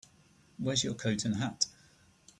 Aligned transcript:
Where's 0.57 0.83
your 0.83 0.95
coat 0.95 1.25
and 1.25 1.35
hat? 1.35 1.67